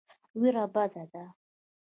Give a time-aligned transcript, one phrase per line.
[0.39, 1.23] وېره بده ده.